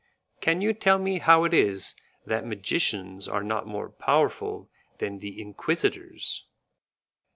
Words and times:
Can 0.39 0.61
you 0.61 0.73
tell 0.73 0.97
me 0.97 1.19
how 1.19 1.43
it 1.43 1.53
is 1.53 1.93
that 2.25 2.43
magicians 2.43 3.27
are 3.27 3.43
not 3.43 3.67
more 3.67 3.87
powerful 3.91 4.67
than 4.97 5.19
the 5.19 5.39
Inquisitors?" 5.39 6.47